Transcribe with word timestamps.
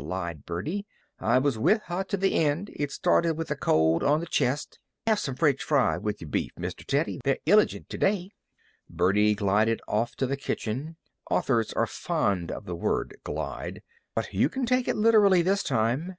lied 0.00 0.46
Birdie. 0.46 0.86
"I 1.18 1.36
was 1.36 1.58
with 1.58 1.82
her 1.88 2.02
to 2.04 2.16
the 2.16 2.32
end. 2.34 2.70
It 2.74 2.90
started 2.90 3.36
with 3.36 3.50
a 3.50 3.54
cold 3.54 4.02
on 4.02 4.24
th' 4.24 4.30
chest. 4.30 4.78
Have 5.06 5.18
some 5.18 5.34
French 5.34 5.62
fried 5.62 6.02
with 6.02 6.22
yer 6.22 6.28
beef, 6.28 6.54
Mr. 6.58 6.82
Teddy. 6.86 7.20
They're 7.22 7.36
illigent 7.44 7.90
to 7.90 7.98
day." 7.98 8.30
Birdie 8.88 9.34
glided 9.34 9.82
off 9.86 10.16
to 10.16 10.26
the 10.26 10.38
kitchen. 10.38 10.96
Authors 11.30 11.74
are 11.74 11.86
fond 11.86 12.50
of 12.50 12.64
the 12.64 12.74
word 12.74 13.18
"glide." 13.22 13.82
But 14.14 14.32
you 14.32 14.48
can 14.48 14.64
take 14.64 14.88
it 14.88 14.96
literally 14.96 15.42
this 15.42 15.62
time. 15.62 16.16